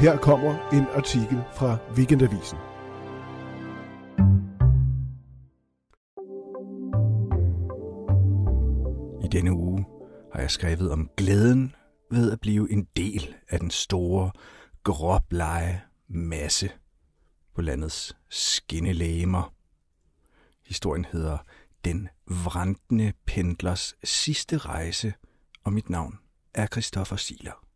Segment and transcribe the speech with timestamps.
[0.00, 2.58] her kommer en artikel fra Weekendavisen.
[9.24, 9.86] I denne uge
[10.32, 11.74] har jeg skrevet om glæden
[12.10, 14.30] ved at blive en del af den store,
[14.84, 16.70] gråblege masse
[17.54, 19.54] på landets skinnelæmer.
[20.66, 21.38] Historien hedder
[21.84, 25.14] Den vrantende pendlers sidste rejse,
[25.64, 26.18] og mit navn
[26.54, 27.69] er Christoffer Siler.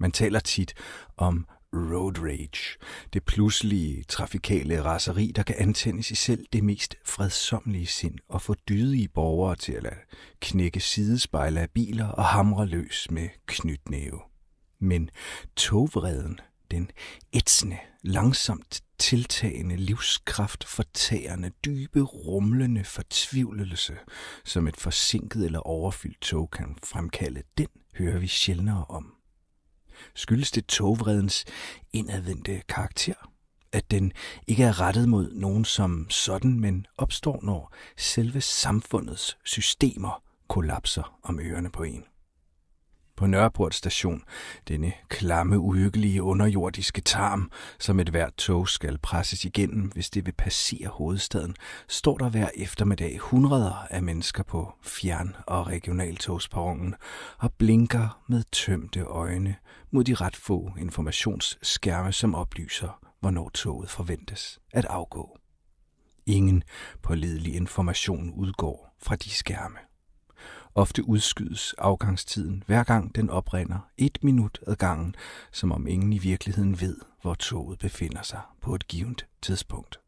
[0.00, 0.74] Man taler tit
[1.16, 2.78] om road rage,
[3.12, 8.54] det pludselige trafikale raseri, der kan antændes i selv det mest fredsomlige sind og få
[8.68, 9.94] dydige borgere til at lade
[10.40, 14.20] knække sidespejle af biler og hamre løs med knytnæve.
[14.78, 15.10] Men
[15.56, 16.40] togvreden,
[16.70, 16.90] den
[17.32, 23.96] ætsende, langsomt tiltagende livskraft, fortærende, dybe, rumlende fortvivlelse,
[24.44, 29.19] som et forsinket eller overfyldt tog kan fremkalde, den hører vi sjældnere om.
[30.14, 31.44] Skyldes det togvredens
[31.92, 33.30] indadvendte karakter?
[33.72, 34.12] At den
[34.46, 41.40] ikke er rettet mod nogen som sådan, men opstår, når selve samfundets systemer kollapser om
[41.40, 42.04] ørerne på en
[43.20, 44.22] på Nørreport station,
[44.68, 50.32] denne klamme, uhyggelige underjordiske tarm, som et hvert tog skal presses igennem, hvis det vil
[50.32, 51.56] passere hovedstaden,
[51.88, 56.94] står der hver eftermiddag hundreder af mennesker på fjern- og regionaltogsperronen
[57.38, 59.56] og blinker med tømte øjne
[59.90, 65.38] mod de ret få informationsskærme, som oplyser, hvornår toget forventes at afgå.
[66.26, 66.62] Ingen
[67.02, 69.89] pålidelig information udgår fra de skærme.
[70.74, 75.14] Ofte udskydes afgangstiden, hver gang den oprinder et minut ad gangen,
[75.52, 80.00] som om ingen i virkeligheden ved, hvor toget befinder sig på et givet tidspunkt.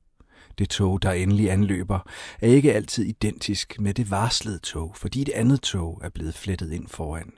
[0.58, 1.98] Det tog, der endelig anløber,
[2.40, 6.72] er ikke altid identisk med det varslede tog, fordi et andet tog er blevet flettet
[6.72, 7.32] ind foran.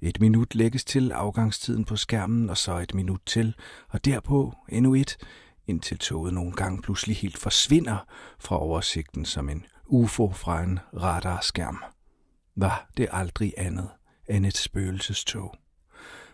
[0.00, 3.54] Et minut lægges til afgangstiden på skærmen, og så et minut til,
[3.88, 5.16] og derpå endnu et,
[5.66, 8.06] indtil toget nogle gange pludselig helt forsvinder
[8.38, 11.84] fra oversigten som en UFO fra en radarskærm
[12.56, 13.90] var det aldrig andet
[14.28, 15.56] end et spøgelsestog.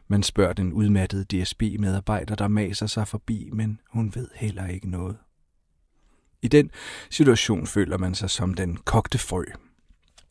[0.08, 5.16] Man spørger den udmattede DSB-medarbejder, der maser sig forbi, men hun ved heller ikke noget.
[6.42, 6.70] I den
[7.10, 9.44] situation føler man sig som den kogte frø,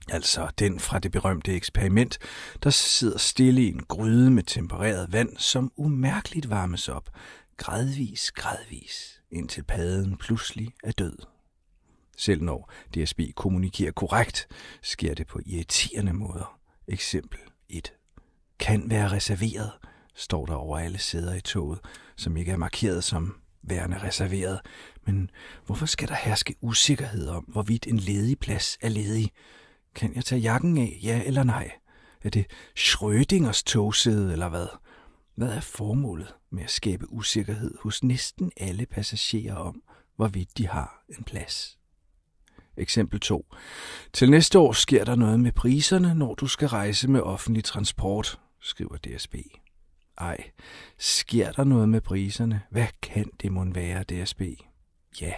[0.10, 2.18] altså den fra det berømte eksperiment,
[2.64, 7.10] der sidder stille i en gryde med tempereret vand, som umærkeligt varmes op,
[7.58, 11.18] gradvis, gradvis, indtil paden pludselig er død.
[12.20, 14.48] Selv når DSB kommunikerer korrekt,
[14.82, 16.60] sker det på irriterende måder.
[16.88, 17.94] Eksempel 1.
[18.60, 19.72] Kan være reserveret,
[20.16, 21.80] står der over alle sæder i toget,
[22.16, 24.60] som ikke er markeret som værende reserveret.
[25.06, 25.30] Men
[25.66, 29.32] hvorfor skal der herske usikkerhed om, hvorvidt en ledig plads er ledig?
[29.96, 31.72] Kan jeg tage jakken af, ja eller nej?
[32.24, 34.68] Er det Schrödingers togsæde eller hvad?
[35.36, 39.82] Hvad er formålet med at skabe usikkerhed hos næsten alle passagerer om,
[40.16, 41.79] hvorvidt de har en plads?
[42.80, 43.46] Eksempel 2.
[44.14, 48.40] Til næste år sker der noget med priserne, når du skal rejse med offentlig transport,
[48.62, 49.36] skriver DSB.
[50.18, 50.38] Ej,
[50.98, 52.62] sker der noget med priserne?
[52.72, 54.42] Hvad kan det mon være, DSB?
[55.22, 55.34] Ja,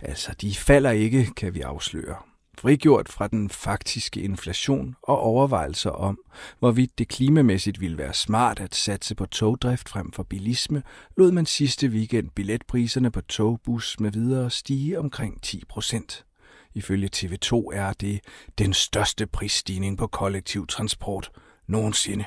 [0.00, 2.16] altså, de falder ikke, kan vi afsløre.
[2.58, 6.18] Frigjort fra den faktiske inflation og overvejelser om,
[6.58, 10.82] hvorvidt det klimamæssigt ville være smart at satse på togdrift frem for bilisme,
[11.16, 16.24] lod man sidste weekend billetpriserne på tog, bus med videre stige omkring 10 procent.
[16.74, 18.20] Ifølge TV2 er det
[18.58, 21.30] den største prisstigning på kollektiv transport
[21.66, 22.24] nogensinde.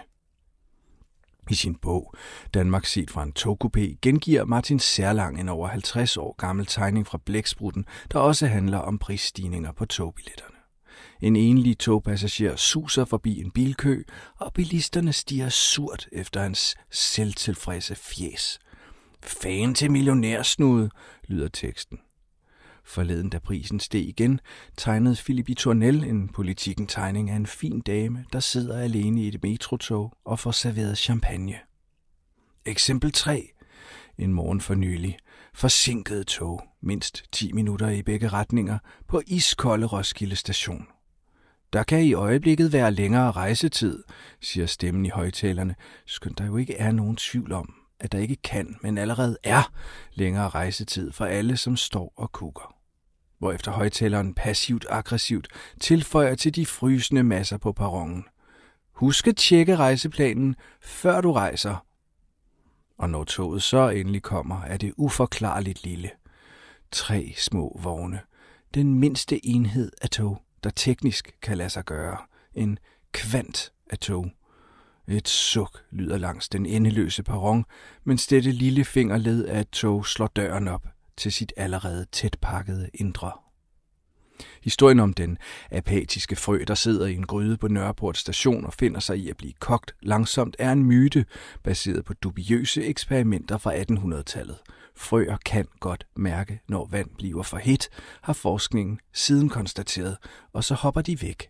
[1.50, 2.14] I sin bog
[2.54, 7.20] Danmark set fra en togkupé gengiver Martin Særlang en over 50 år gammel tegning fra
[7.26, 10.58] Blæksprutten, der også handler om prisstigninger på togbilletterne.
[11.22, 14.04] En enlig togpassager suser forbi en bilkø,
[14.36, 18.60] og bilisterne stiger surt efter hans selvtilfredse fjes.
[19.24, 20.90] Fan til millionærsnude,
[21.28, 22.00] lyder teksten.
[22.88, 24.40] Forleden, da prisen steg igen,
[24.78, 29.44] tegnede Philip Tournel en politikken tegning af en fin dame, der sidder alene i et
[29.44, 31.56] metrotog og får serveret champagne.
[32.66, 33.50] Eksempel 3.
[34.18, 35.18] En morgen for nylig.
[35.54, 38.78] Forsinket tog, mindst 10 minutter i begge retninger,
[39.08, 40.88] på iskolde Roskilde station.
[41.74, 44.04] Der kan i øjeblikket være længere rejsetid,
[44.42, 45.76] siger stemmen i højtalerne,
[46.06, 49.72] skønt der jo ikke er nogen tvivl om, at der ikke kan, men allerede er
[50.14, 52.77] længere rejsetid for alle, som står og kukker
[53.40, 55.48] hvorefter højtaleren passivt-aggressivt
[55.80, 58.26] tilføjer til de frysende masser på perronen.
[58.92, 61.86] Husk at tjekke rejseplanen, før du rejser.
[62.98, 66.10] Og når toget så endelig kommer, er det uforklarligt lille.
[66.92, 68.20] Tre små vogne.
[68.74, 72.18] Den mindste enhed af tog, der teknisk kan lade sig gøre.
[72.54, 72.80] En
[73.12, 74.32] kvant af tog.
[75.08, 77.66] Et suk lyder langs den endeløse perron,
[78.04, 82.90] mens dette lille fingerled af et tog slår døren op til sit allerede tæt pakkede
[82.94, 83.32] indre.
[84.64, 85.38] Historien om den
[85.72, 89.38] apatiske frø, der sidder i en gryde på Nørreport station og finder sig i at
[89.38, 91.26] blive kogt langsomt, er en myte,
[91.64, 94.58] baseret på dubiøse eksperimenter fra 1800-tallet.
[94.96, 97.90] Frøer kan godt mærke, når vand bliver for hit,
[98.22, 100.18] har forskningen siden konstateret,
[100.54, 101.50] og så hopper de væk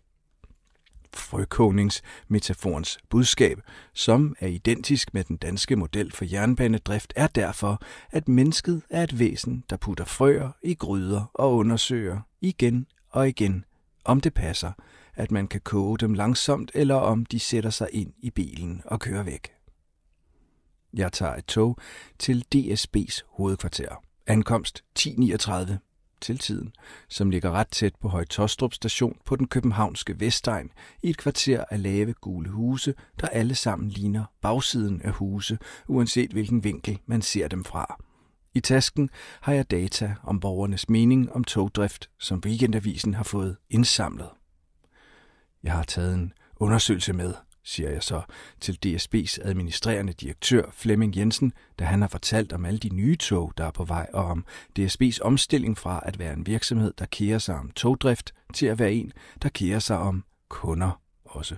[1.18, 3.60] frøkogningsmetaforens budskab,
[3.94, 9.18] som er identisk med den danske model for jernbanedrift, er derfor, at mennesket er et
[9.18, 13.64] væsen, der putter frøer i gryder og undersøger igen og igen,
[14.04, 14.72] om det passer,
[15.14, 19.00] at man kan koge dem langsomt, eller om de sætter sig ind i bilen og
[19.00, 19.52] kører væk.
[20.94, 21.78] Jeg tager et tog
[22.18, 24.02] til DSB's hovedkvarter.
[24.26, 25.87] Ankomst 10.39
[26.20, 26.72] til tiden,
[27.08, 30.70] som ligger ret tæt på Højtostrup station på den københavnske Vestegn
[31.02, 36.30] i et kvarter af lave gule huse, der alle sammen ligner bagsiden af huse, uanset
[36.30, 38.02] hvilken vinkel man ser dem fra.
[38.54, 39.10] I tasken
[39.40, 44.28] har jeg data om borgernes mening om togdrift, som Weekendavisen har fået indsamlet.
[45.62, 47.34] Jeg har taget en undersøgelse med,
[47.68, 48.22] siger jeg så
[48.60, 53.52] til DSB's administrerende direktør Flemming Jensen, da han har fortalt om alle de nye tog,
[53.58, 54.44] der er på vej, og om
[54.78, 58.92] DSB's omstilling fra at være en virksomhed, der kærer sig om togdrift, til at være
[58.92, 59.12] en,
[59.42, 61.56] der kærer sig om kunder også.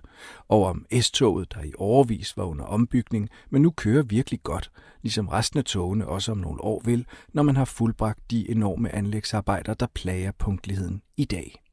[0.48, 4.70] Og om S-toget, der i overvis var under ombygning, men nu kører virkelig godt,
[5.02, 8.94] ligesom resten af togene også om nogle år vil, når man har fuldbragt de enorme
[8.94, 11.69] anlægsarbejder, der plager punktligheden i dag.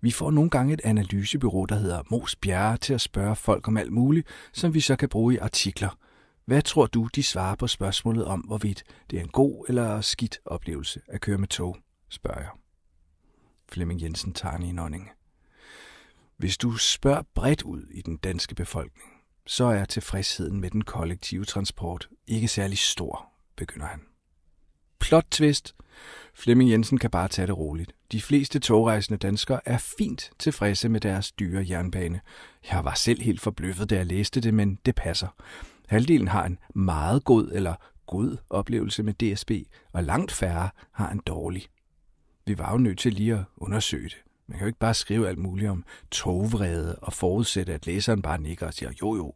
[0.00, 3.76] Vi får nogle gange et analysebyrå, der hedder Mos Bjerre, til at spørge folk om
[3.76, 5.98] alt muligt, som vi så kan bruge i artikler.
[6.44, 10.38] Hvad tror du, de svarer på spørgsmålet om, hvorvidt det er en god eller skidt
[10.44, 11.76] oplevelse at køre med tog,
[12.08, 12.50] spørger jeg.
[13.68, 15.10] Flemming Jensen tager en ånding.
[16.36, 19.10] Hvis du spørger bredt ud i den danske befolkning,
[19.46, 24.00] så er tilfredsheden med den kollektive transport ikke særlig stor, begynder han.
[24.98, 25.74] Plot twist.
[26.34, 27.92] Flemming Jensen kan bare tage det roligt.
[28.12, 32.20] De fleste togrejsende danskere er fint tilfredse med deres dyre jernbane.
[32.70, 35.28] Jeg var selv helt forbløffet, da jeg læste det, men det passer.
[35.88, 37.74] Halvdelen har en meget god eller
[38.06, 39.50] god oplevelse med DSB,
[39.92, 41.66] og langt færre har en dårlig.
[42.46, 44.22] Vi var jo nødt til lige at undersøge det.
[44.46, 48.40] Man kan jo ikke bare skrive alt muligt om togvrede og forudsætte, at læseren bare
[48.40, 49.34] nikker og siger jo jo.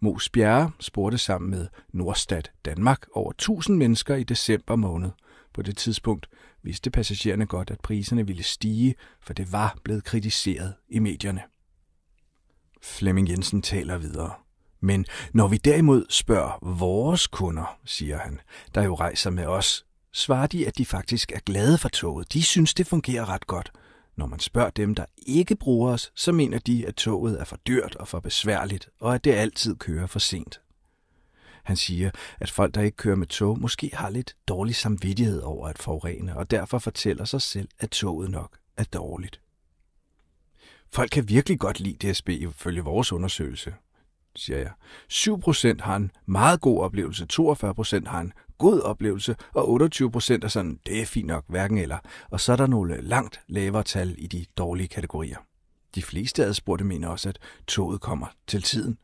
[0.00, 5.10] Mos Bjerre spurgte sammen med Nordstat Danmark over 1000 mennesker i december måned.
[5.54, 6.26] På det tidspunkt
[6.62, 11.42] vidste passagererne godt, at priserne ville stige, for det var blevet kritiseret i medierne.
[12.82, 14.32] Flemming Jensen taler videre.
[14.80, 18.40] Men når vi derimod spørger vores kunder, siger han,
[18.74, 22.32] der jo rejser med os, svarer de, at de faktisk er glade for toget.
[22.32, 23.72] De synes, det fungerer ret godt.
[24.18, 27.56] Når man spørger dem, der ikke bruger os, så mener de, at toget er for
[27.56, 30.60] dyrt og for besværligt, og at det altid kører for sent.
[31.64, 32.10] Han siger,
[32.40, 36.36] at folk, der ikke kører med tog, måske har lidt dårlig samvittighed over at forurene,
[36.36, 39.40] og derfor fortæller sig selv, at toget nok er dårligt.
[40.92, 43.74] Folk kan virkelig godt lide DSB ifølge vores undersøgelse,
[44.36, 44.72] siger jeg.
[45.12, 50.48] 7% har en meget god oplevelse, 42% har en god oplevelse, og 28 procent er
[50.48, 51.98] sådan, det er fint nok, hverken eller.
[52.30, 55.38] Og så er der nogle langt lavere tal i de dårlige kategorier.
[55.94, 58.98] De fleste adspurgte mener også, at toget kommer til tiden.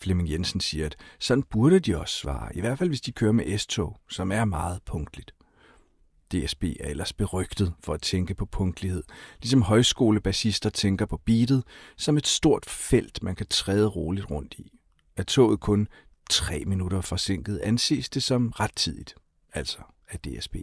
[0.00, 3.32] Flemming Jensen siger, at sådan burde de også svare, i hvert fald hvis de kører
[3.32, 5.34] med S-tog, som er meget punktligt.
[6.32, 9.02] DSB er ellers berygtet for at tænke på punktlighed,
[9.42, 11.64] ligesom højskolebassister tænker på beatet
[11.96, 14.72] som et stort felt, man kan træde roligt rundt i.
[15.16, 15.88] Er toget kun
[16.30, 19.14] tre minutter forsinket anses det som rettidigt,
[19.52, 20.56] altså af DSB.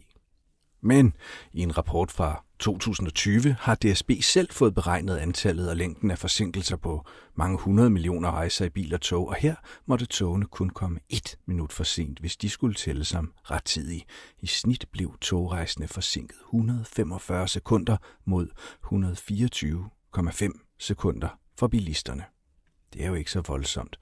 [0.81, 1.13] Men
[1.53, 6.77] i en rapport fra 2020 har DSB selv fået beregnet antallet og længden af forsinkelser
[6.77, 10.99] på mange hundrede millioner rejser i bil og tog, og her måtte togene kun komme
[11.09, 14.05] et minut for sent, hvis de skulle tælle som rettidige.
[14.39, 18.47] I snit blev togrejsende forsinket 145 sekunder mod
[18.85, 22.23] 124,5 sekunder for bilisterne.
[22.93, 23.99] Det er jo ikke så voldsomt.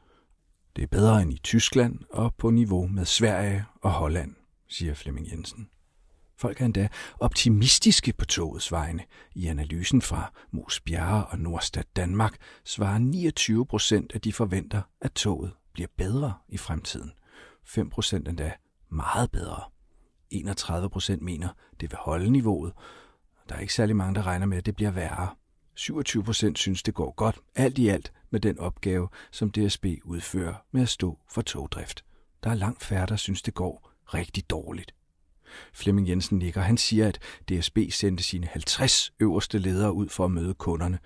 [0.77, 4.35] Det er bedre end i Tyskland og på niveau med Sverige og Holland,
[4.67, 5.69] siger Flemming Jensen.
[6.35, 6.87] Folk er endda
[7.19, 9.03] optimistiske på togets vegne.
[9.35, 15.11] I analysen fra Mos Bjerre og Nordstat Danmark svarer 29 procent, at de forventer, at
[15.11, 17.11] toget bliver bedre i fremtiden.
[17.65, 18.51] 5 procent endda
[18.89, 19.61] meget bedre.
[20.29, 22.73] 31 procent mener, det vil holde niveauet.
[23.49, 25.29] Der er ikke særlig mange, der regner med, at det bliver værre.
[25.77, 30.53] 27 procent synes, det går godt, alt i alt med den opgave, som DSB udfører
[30.71, 32.05] med at stå for togdrift.
[32.43, 34.95] Der er langt færre, der synes, det går rigtig dårligt.
[35.73, 36.61] Flemming Jensen nikker.
[36.61, 37.19] Han siger, at
[37.49, 40.99] DSB sendte sine 50 øverste ledere ud for at møde kunderne.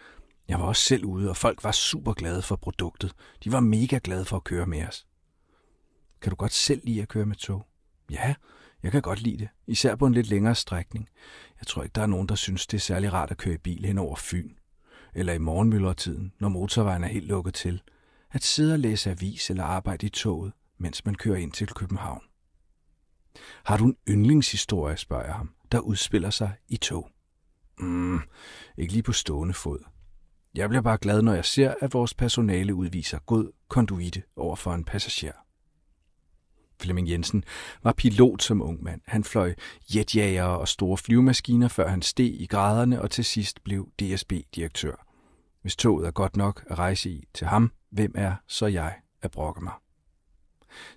[0.48, 3.14] Jeg var også selv ude, og folk var super glade for produktet.
[3.44, 5.08] De var mega glade for at køre med os.
[6.22, 7.68] Kan du godt selv lide at køre med tog?
[8.12, 8.36] Ja,
[8.84, 11.10] jeg kan godt lide det, især på en lidt længere strækning.
[11.60, 13.58] Jeg tror ikke, der er nogen, der synes, det er særlig rart at køre i
[13.58, 14.50] bil hen over Fyn.
[15.14, 17.82] Eller i morgenmøllertiden, når motorvejen er helt lukket til.
[18.32, 22.22] At sidde og læse avis eller arbejde i toget, mens man kører ind til København.
[23.64, 27.10] Har du en yndlingshistorie, spørger jeg ham, der udspiller sig i tog?
[27.80, 28.20] Mm,
[28.78, 29.80] ikke lige på stående fod.
[30.56, 34.74] Jeg bliver bare glad, når jeg ser, at vores personale udviser god konduite over for
[34.74, 35.34] en passager.
[36.82, 37.44] Flemming Jensen
[37.84, 39.02] var pilot som ung mand.
[39.08, 39.54] Han fløj
[39.96, 45.08] jetjager og store flyvemaskiner, før han steg i graderne og til sidst blev DSB-direktør.
[45.62, 49.32] Hvis toget er godt nok at rejse i til ham, hvem er så jeg at
[49.32, 49.74] brokke mig?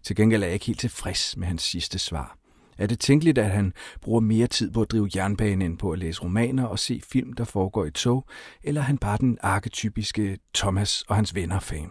[0.02, 2.38] Til gengæld er jeg ikke helt tilfreds med hans sidste svar.
[2.78, 5.98] Er det tænkeligt, at han bruger mere tid på at drive jernbane end på at
[5.98, 8.28] læse romaner og se film, der foregår i tog,
[8.62, 11.90] eller er han bare den arketypiske Thomas og hans venner-fan?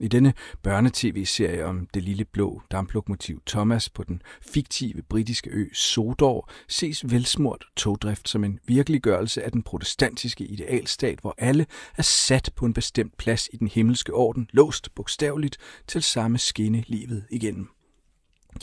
[0.00, 6.50] I denne børnetv-serie om det lille blå damplokomotiv Thomas på den fiktive britiske ø Sodor
[6.68, 11.66] ses velsmurt togdrift som en virkeliggørelse af den protestantiske idealstat, hvor alle
[11.96, 16.84] er sat på en bestemt plads i den himmelske orden, låst bogstaveligt til samme skinne
[16.86, 17.68] livet igennem.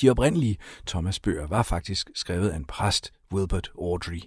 [0.01, 4.22] De oprindelige Thomas-bøger var faktisk skrevet af en præst, Wilbert Audrey.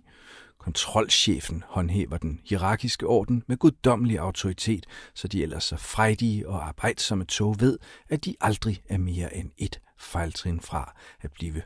[0.61, 7.25] Kontrolchefen håndhæver den hierarkiske orden med guddommelig autoritet, så de ellers så frejdige og arbejdsomme
[7.25, 11.63] tog ved, at de aldrig er mere end et fejltrin fra at blive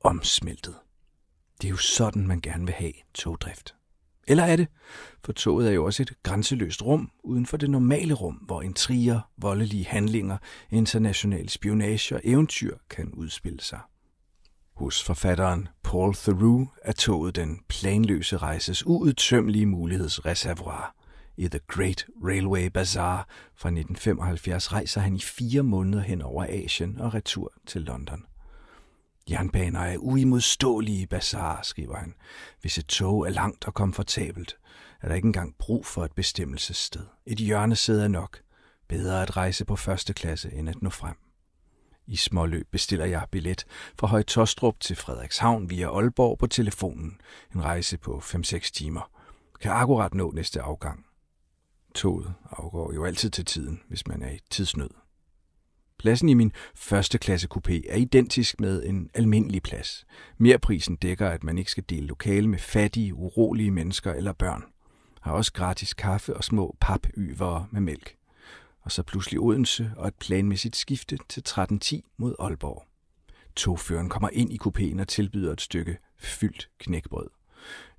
[0.00, 0.74] omsmeltet.
[1.60, 3.74] Det er jo sådan, man gerne vil have togdrift.
[4.28, 4.68] Eller er det?
[5.24, 9.20] For toget er jo også et grænseløst rum uden for det normale rum, hvor intriger,
[9.36, 10.38] voldelige handlinger,
[10.70, 13.80] international spionage og eventyr kan udspille sig.
[14.82, 20.94] Hos forfatteren Paul Theroux er toget den planløse rejses uudtømmelige mulighedsreservoir.
[21.36, 27.00] I The Great Railway Bazaar fra 1975 rejser han i fire måneder hen over Asien
[27.00, 28.24] og retur til London.
[29.30, 32.14] Jernbaner er uimodståelige bazaar, skriver han.
[32.60, 34.56] Hvis et tog er langt og komfortabelt,
[35.02, 37.06] er der ikke engang brug for et bestemmelsessted.
[37.26, 38.38] Et hjørnesæde er nok.
[38.88, 41.16] Bedre at rejse på første klasse, end at nå frem.
[42.12, 43.64] I småløb bestiller jeg billet
[43.98, 47.20] fra Høje Tostrup til Frederikshavn via Aalborg på telefonen.
[47.54, 49.10] En rejse på 5-6 timer.
[49.60, 51.06] Kan akkurat nå næste afgang.
[51.94, 54.90] Toget afgår jo altid til tiden, hvis man er i tidsnød.
[55.98, 60.06] Pladsen i min første klasse coupé er identisk med en almindelig plads.
[60.38, 64.64] Merprisen dækker, at man ikke skal dele lokale med fattige, urolige mennesker eller børn.
[65.20, 68.16] Har også gratis kaffe og små papyvere med mælk
[68.82, 72.86] og så pludselig Odense og et planmæssigt skifte til 13.10 mod Aalborg.
[73.56, 77.28] Togføreren kommer ind i kupéen og tilbyder et stykke fyldt knækbrød.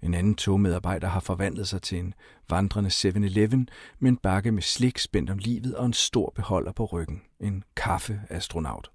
[0.01, 2.13] En anden togmedarbejder har forvandlet sig til en
[2.49, 6.85] vandrende 7-Eleven med en bakke med slik spændt om livet og en stor beholder på
[6.85, 7.21] ryggen.
[7.39, 8.91] En kaffeastronaut.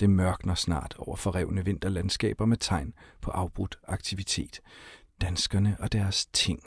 [0.00, 4.60] Det mørkner snart over forrevne vinterlandskaber med tegn på afbrudt aktivitet.
[5.20, 6.60] Danskerne og deres ting.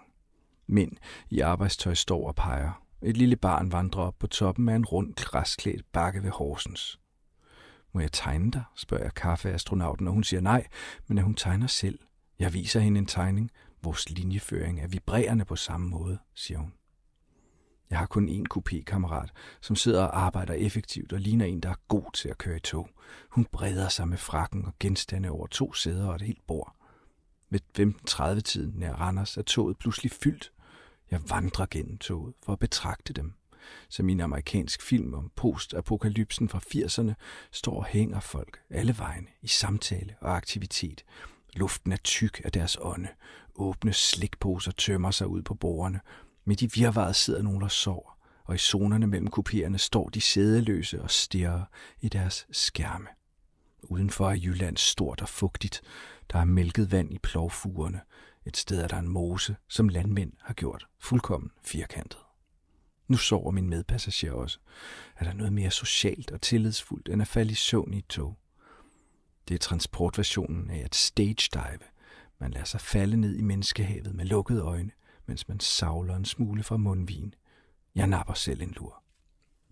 [0.67, 0.91] Mænd
[1.29, 2.84] i arbejdstøj står og peger.
[3.01, 6.99] Et lille barn vandrer op på toppen af en rund, græsklædt bakke ved Horsens.
[7.93, 10.67] Må jeg tegne dig, spørger jeg kaffeastronauten, og hun siger nej,
[11.07, 11.99] men at hun tegner selv.
[12.39, 13.51] Jeg viser hende en tegning.
[13.83, 16.73] Vores linjeføring er vibrerende på samme måde, siger hun.
[17.89, 19.29] Jeg har kun én kopé-kammerat,
[19.61, 22.59] som sidder og arbejder effektivt og ligner en, der er god til at køre i
[22.59, 22.89] tog.
[23.29, 26.75] Hun breder sig med frakken og genstande over to sæder og et helt bord.
[27.49, 30.51] Ved 15.30-tiden nær Randers er toget pludselig fyldt.
[31.11, 33.33] Jeg vandrer gennem toget for at betragte dem.
[33.89, 37.13] Som i en amerikansk film om postapokalypsen fra 80'erne
[37.51, 41.05] står og hænger folk alle vegne i samtale og aktivitet.
[41.53, 43.09] Luften er tyk af deres ånde.
[43.55, 45.99] Åbne slikposer tømmer sig ud på bordene.
[46.45, 51.01] Midt i virvaret sidder nogen og sover, og i zonerne mellem kopiererne står de sædeløse
[51.01, 51.63] og stirrer
[52.01, 53.07] i deres skærme.
[53.83, 55.81] Udenfor er Jylland stort og fugtigt.
[56.31, 58.01] Der er mælket vand i plovfugerne.
[58.45, 62.19] Et sted er der en mose, som landmænd har gjort fuldkommen firkantet.
[63.07, 64.59] Nu sover min medpassager også.
[65.15, 68.37] Er der noget mere socialt og tillidsfuldt, end at falde i søvn i et tog?
[69.47, 71.79] Det er transportversionen af at stage dive.
[72.39, 74.91] Man lader sig falde ned i menneskehavet med lukkede øjne,
[75.25, 77.33] mens man savler en smule fra mundvin.
[77.95, 79.04] Jeg napper selv en lur.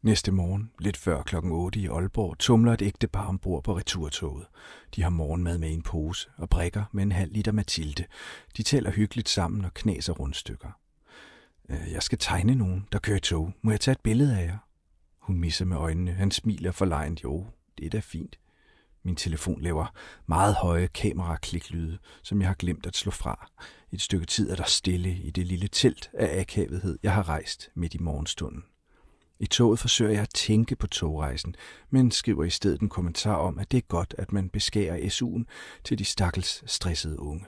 [0.04, 4.46] Næste morgen, lidt før klokken 8 i Aalborg, tumler et ægte par ombord på returtoget.
[4.96, 8.06] De har morgenmad med en pose og brikker med en halv liter Mathilde.
[8.58, 10.72] De taler hyggeligt sammen og knæser rundstykker.
[11.70, 13.54] Øh, jeg skal tegne nogen, der kører i tog.
[13.62, 14.58] Må jeg tage et billede af jer?
[15.18, 16.12] Hun misser med øjnene.
[16.12, 17.24] Han smiler forlegent.
[17.24, 17.46] Jo,
[17.78, 18.40] det er da fint.
[19.04, 19.86] Min telefon laver
[20.26, 23.50] meget høje kamerakliklyde, som jeg har glemt at slå fra.
[23.92, 27.70] Et stykke tid er der stille i det lille telt af akavethed, jeg har rejst
[27.76, 28.64] midt i morgenstunden.
[29.44, 31.56] I toget forsøger jeg at tænke på togrejsen,
[31.90, 35.44] men skriver i stedet en kommentar om, at det er godt, at man beskærer SU'en
[35.84, 37.46] til de stakkels stressede unge.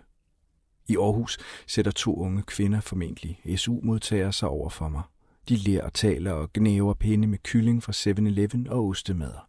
[0.88, 1.38] I Aarhus
[1.68, 5.02] sætter to unge kvinder, formentlig SU-modtagere, sig over for mig.
[5.50, 9.48] De ler og taler og gnæver pinde med kylling fra 7-Eleven og ostemader.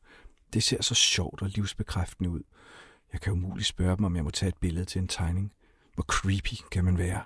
[0.53, 2.43] Det ser så sjovt og livsbekræftende ud.
[3.13, 5.53] Jeg kan umuligt spørge dem, om jeg må tage et billede til en tegning.
[5.95, 7.23] Hvor creepy kan man være?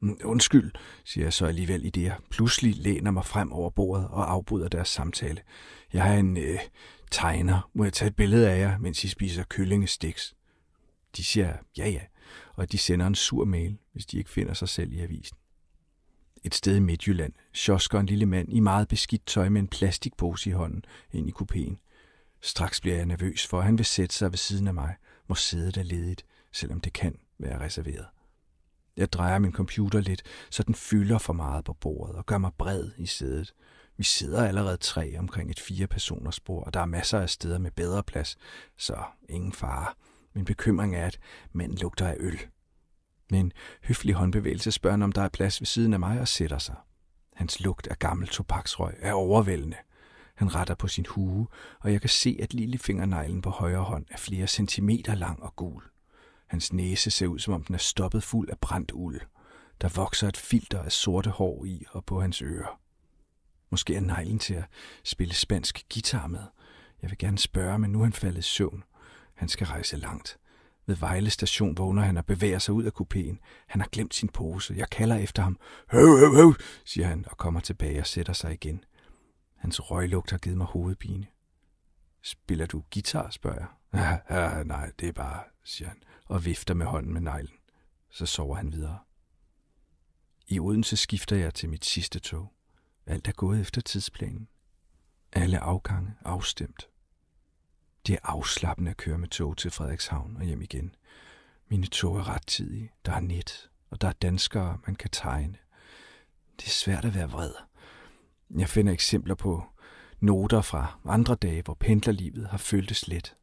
[0.00, 0.72] Mm, undskyld,
[1.04, 4.68] siger jeg så alligevel i det, jeg pludselig læner mig frem over bordet og afbryder
[4.68, 5.40] deres samtale.
[5.92, 6.58] Jeg har en øh,
[7.10, 7.70] tegner.
[7.74, 10.34] Må jeg tage et billede af jer, mens I spiser kyllingestiks?
[11.16, 12.00] De siger ja ja,
[12.54, 15.36] og de sender en sur mail, hvis de ikke finder sig selv i avisen.
[16.44, 20.50] Et sted i Midtjylland sjosker en lille mand i meget beskidt tøj med en plastikpose
[20.50, 21.76] i hånden ind i kupéen.
[22.40, 24.94] Straks bliver jeg nervøs for, at han vil sætte sig ved siden af mig,
[25.26, 28.06] hvor sædet er ledigt, selvom det kan være reserveret.
[28.96, 32.50] Jeg drejer min computer lidt, så den fylder for meget på bordet og gør mig
[32.58, 33.54] bred i sædet.
[33.96, 37.58] Vi sidder allerede tre omkring et fire personers bord, og der er masser af steder
[37.58, 38.36] med bedre plads,
[38.78, 38.96] så
[39.28, 39.94] ingen fare.
[40.34, 41.18] Min bekymring er, at
[41.52, 42.40] manden lugter af øl.
[43.30, 43.52] Med en
[43.84, 46.76] høflig håndbevægelse spørger han, om der er plads ved siden af mig og sætter sig.
[47.34, 49.76] Hans lugt af gammel tobaksrøg er overvældende.
[50.34, 51.46] Han retter på sin hue,
[51.80, 55.82] og jeg kan se, at lillefingerneglen på højre hånd er flere centimeter lang og gul.
[56.46, 59.20] Hans næse ser ud, som om den er stoppet fuld af brændt uld.
[59.80, 62.80] Der vokser et filter af sorte hår i og på hans ører.
[63.70, 64.64] Måske er neglen til at
[65.04, 66.44] spille spansk guitar med.
[67.02, 68.84] Jeg vil gerne spørge, men nu er han faldet i søvn.
[69.34, 70.38] Han skal rejse langt.
[70.86, 73.36] Ved Vejle station vågner han og bevæger sig ud af kupéen.
[73.66, 74.74] Han har glemt sin pose.
[74.76, 75.58] Jeg kalder efter ham.
[75.90, 78.84] Høv, høv, høv, siger han og kommer tilbage og sætter sig igen.
[79.56, 81.26] Hans røglugt har givet mig hovedpine.
[82.22, 83.66] Spiller du guitar, spørger jeg.
[83.96, 87.58] Ja, ja, nej, det er bare, siger han og vifter med hånden med neglen.
[88.10, 88.98] Så sover han videre.
[90.48, 92.52] I Odense skifter jeg til mit sidste tog.
[93.06, 94.48] Alt er gået efter tidsplanen.
[95.32, 96.88] Alle afgange afstemt.
[98.06, 100.94] Det er afslappende at køre med tog til Frederikshavn og hjem igen.
[101.68, 102.90] Mine tog er ret tidige.
[103.06, 105.56] Der er net, og der er danskere, man kan tegne.
[106.60, 107.52] Det er svært at være vred.
[108.56, 109.64] Jeg finder eksempler på
[110.20, 113.36] noter fra andre dage, hvor pendlerlivet har føltes let.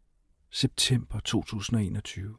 [0.56, 2.38] September 2021.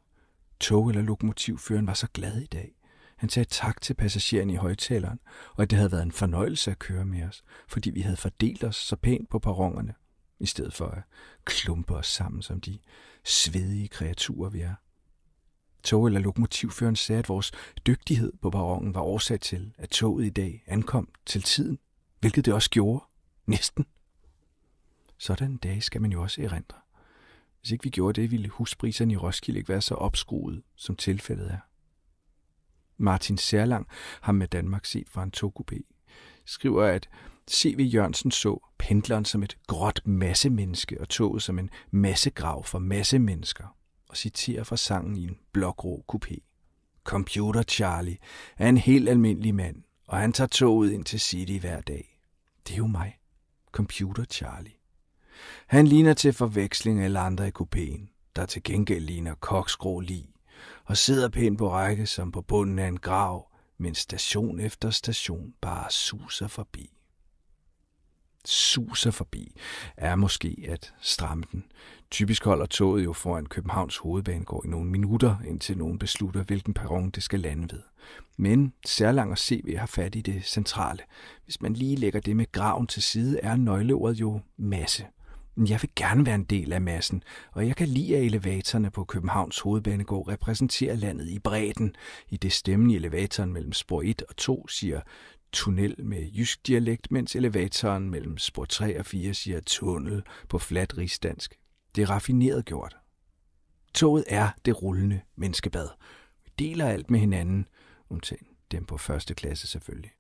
[0.61, 2.75] Tog- eller lokomotivføreren var så glad i dag.
[3.17, 5.21] Han sagde tak til passagererne i højtaleren,
[5.55, 8.65] og at det havde været en fornøjelse at køre med os, fordi vi havde fordelt
[8.65, 9.95] os så pænt på perronerne,
[10.39, 11.03] i stedet for at
[11.45, 12.79] klumpe os sammen som de
[13.25, 14.75] svedige kreaturer, vi er.
[15.83, 17.53] Tog- eller lokomotivføreren sagde, at vores
[17.87, 21.79] dygtighed på perronen var årsag til, at toget i dag ankom til tiden,
[22.21, 23.05] hvilket det også gjorde.
[23.47, 23.87] Næsten.
[25.19, 26.84] Sådan en dag skal man jo også erindre.
[27.65, 31.51] Hvis ikke vi gjorde det, ville huspriserne i Roskilde ikke være så opskruet, som tilfældet
[31.51, 31.59] er.
[32.97, 33.87] Martin Særlang
[34.21, 35.81] ham med Danmark set fra en togkupé,
[36.45, 37.09] skriver, at
[37.51, 37.91] C.V.
[37.95, 43.77] Jørgensen så pendleren som et gråt massemenneske og toget som en massegrav for massemennesker,
[44.09, 46.39] og citerer fra sangen i en blågrå kupé.
[47.05, 48.19] Computer Charlie
[48.57, 52.21] er en helt almindelig mand, og han tager toget ind til City hver dag.
[52.67, 53.19] Det er jo mig.
[53.73, 54.84] Computer Charlie.
[55.67, 60.29] Han ligner til forveksling eller andre i kupéen, der til gengæld ligner koksgrå lig,
[60.85, 65.55] og sidder pænt på række som på bunden af en grav, mens station efter station
[65.61, 66.91] bare suser forbi.
[68.47, 69.57] Suser forbi
[69.97, 71.65] er måske at stramme den.
[72.11, 77.11] Typisk holder toget jo foran Københavns hovedbanegård i nogle minutter, indtil nogen beslutter, hvilken perron
[77.11, 77.83] det skal lande ved.
[78.37, 81.03] Men Særlang og CV har fat i det centrale.
[81.45, 85.07] Hvis man lige lægger det med graven til side, er nøgleordet jo masse.
[85.57, 89.05] Jeg vil gerne være en del af massen, og jeg kan lide, at elevatorerne på
[89.05, 91.97] Københavns hovedbanegård repræsenterer landet i bredden,
[92.29, 95.01] i det stemmen i elevatoren mellem spor 1 og 2 siger
[95.53, 100.99] tunnel med jysk dialekt, mens elevatoren mellem spor 3 og 4 siger tunnel på flat
[100.99, 101.55] rigsdansk.
[101.95, 102.97] Det er raffineret gjort.
[103.95, 105.89] Toget er det rullende menneskebad.
[106.45, 107.69] Vi deler alt med hinanden,
[108.11, 110.11] undtagen dem på første klasse selvfølgelig.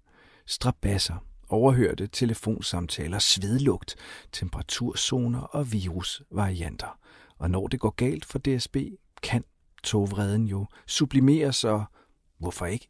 [0.47, 1.17] Strabasser,
[1.49, 3.97] overhørte telefonsamtaler, svedlugt,
[4.33, 6.99] temperaturzoner og virusvarianter.
[7.39, 8.77] Og når det går galt for DSB,
[9.23, 9.45] kan
[9.83, 11.85] togvreden jo sublimeres og,
[12.39, 12.89] hvorfor ikke,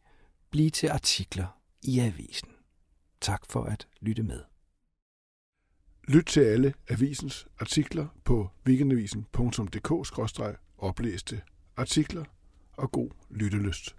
[0.51, 1.47] blive til artikler
[1.83, 2.49] i avisen.
[3.21, 4.41] Tak for at lytte med.
[6.09, 11.43] Lyt til alle avisens artikler på weekendavisen.dk-oplæste
[11.77, 12.25] artikler
[12.73, 13.97] og god lyttelyst.